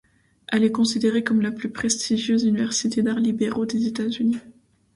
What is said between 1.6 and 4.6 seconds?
prestigieuse université d'arts libéraux des États-Unis.